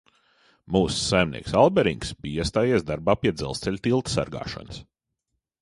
[0.75, 4.85] Mūsu saimnieks Alberings bija iestājies darbā pie dzelzceļa tilta sargāšanas.